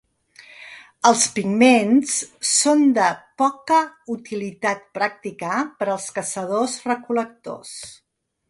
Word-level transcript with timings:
Els 1.09 1.25
pigments 1.35 2.15
són 2.53 2.81
de 2.99 3.09
poca 3.43 3.83
utilitat 4.17 4.83
pràctica 4.99 5.63
per 5.83 5.89
als 5.97 6.09
caçadors-recol·lectors. 6.17 7.77